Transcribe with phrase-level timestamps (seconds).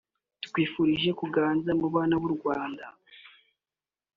[0.41, 2.85] tukwifurije kuganza mu bana b’u Rwanda